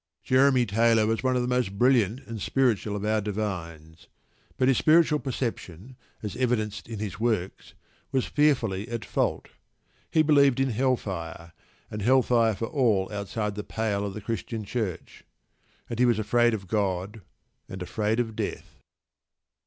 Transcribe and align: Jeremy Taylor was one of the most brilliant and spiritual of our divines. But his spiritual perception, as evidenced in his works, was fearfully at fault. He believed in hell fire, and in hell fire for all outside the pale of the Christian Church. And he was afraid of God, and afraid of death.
Jeremy 0.23 0.65
Taylor 0.65 1.05
was 1.05 1.21
one 1.21 1.35
of 1.35 1.43
the 1.43 1.47
most 1.47 1.77
brilliant 1.77 2.21
and 2.25 2.41
spiritual 2.41 2.95
of 2.95 3.05
our 3.05 3.21
divines. 3.21 4.07
But 4.57 4.67
his 4.67 4.79
spiritual 4.79 5.19
perception, 5.19 5.95
as 6.23 6.35
evidenced 6.37 6.89
in 6.89 6.97
his 6.97 7.19
works, 7.19 7.75
was 8.11 8.25
fearfully 8.25 8.87
at 8.87 9.05
fault. 9.05 9.49
He 10.09 10.23
believed 10.23 10.59
in 10.59 10.71
hell 10.71 10.97
fire, 10.97 11.53
and 11.91 12.01
in 12.01 12.05
hell 12.07 12.23
fire 12.23 12.55
for 12.55 12.65
all 12.65 13.11
outside 13.13 13.53
the 13.53 13.63
pale 13.63 14.03
of 14.03 14.15
the 14.15 14.21
Christian 14.21 14.65
Church. 14.65 15.23
And 15.87 15.99
he 15.99 16.05
was 16.07 16.17
afraid 16.17 16.55
of 16.55 16.67
God, 16.67 17.21
and 17.69 17.83
afraid 17.83 18.19
of 18.19 18.35
death. 18.35 18.79